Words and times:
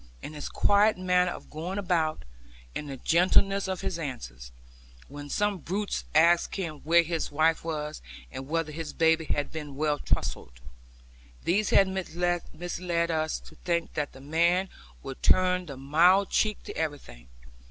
And 0.23 0.33
his 0.33 0.49
quiet 0.49 0.97
manner 0.97 1.29
of 1.29 1.51
going 1.51 1.77
about, 1.77 2.25
and 2.75 2.89
the 2.89 2.97
gentleness 2.97 3.67
of 3.67 3.81
his 3.81 3.99
answers 3.99 4.51
(when 5.09 5.29
some 5.29 5.59
brutes 5.59 6.05
asked 6.15 6.55
him 6.55 6.77
where 6.79 7.03
his 7.03 7.31
wife 7.31 7.63
was, 7.63 8.01
and 8.31 8.47
whether 8.47 8.71
his 8.71 8.93
baby 8.93 9.25
had 9.25 9.51
been 9.51 9.75
well 9.75 9.99
trussed), 9.99 10.59
these 11.43 11.69
had 11.69 11.87
misled 11.87 13.11
us 13.11 13.39
to 13.41 13.53
think 13.57 13.93
that 13.93 14.13
the 14.13 14.21
man 14.21 14.69
would 15.03 15.21
turn 15.21 15.67
the 15.67 15.77
mild 15.77 16.31
cheek 16.31 16.63
to 16.63 16.75
everything. 16.75 17.27